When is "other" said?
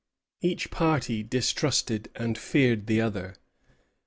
3.01-3.35